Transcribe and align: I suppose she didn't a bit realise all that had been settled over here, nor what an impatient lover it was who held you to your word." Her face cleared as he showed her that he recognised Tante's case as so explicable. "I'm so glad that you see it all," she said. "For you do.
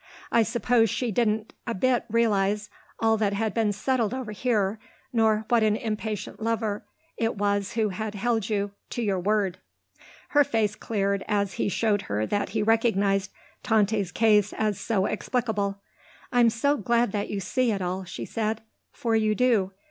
I 0.31 0.41
suppose 0.41 0.89
she 0.89 1.11
didn't 1.11 1.53
a 1.67 1.75
bit 1.75 2.05
realise 2.09 2.71
all 2.99 3.17
that 3.17 3.33
had 3.33 3.53
been 3.53 3.71
settled 3.71 4.15
over 4.15 4.31
here, 4.31 4.79
nor 5.13 5.45
what 5.47 5.61
an 5.61 5.75
impatient 5.75 6.41
lover 6.41 6.83
it 7.17 7.35
was 7.37 7.73
who 7.73 7.89
held 7.89 8.49
you 8.49 8.71
to 8.89 9.03
your 9.03 9.19
word." 9.19 9.59
Her 10.29 10.43
face 10.43 10.73
cleared 10.75 11.23
as 11.27 11.53
he 11.53 11.69
showed 11.69 12.01
her 12.09 12.25
that 12.25 12.49
he 12.49 12.63
recognised 12.63 13.29
Tante's 13.61 14.11
case 14.11 14.53
as 14.53 14.79
so 14.79 15.05
explicable. 15.05 15.83
"I'm 16.31 16.49
so 16.49 16.77
glad 16.77 17.11
that 17.11 17.29
you 17.29 17.39
see 17.39 17.71
it 17.71 17.83
all," 17.83 18.03
she 18.03 18.25
said. 18.25 18.61
"For 18.91 19.15
you 19.15 19.35
do. 19.35 19.71